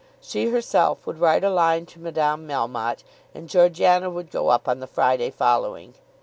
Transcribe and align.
She 0.19 0.49
herself 0.49 1.05
would 1.05 1.19
write 1.19 1.43
a 1.43 1.51
line 1.51 1.85
to 1.85 1.99
Madame 1.99 2.47
Melmotte, 2.47 3.03
and 3.35 3.47
Georgiana 3.47 4.09
would 4.09 4.31
go 4.31 4.47
up 4.47 4.67
on 4.67 4.79
the 4.79 4.87
Friday 4.87 5.29
following. 5.29 5.93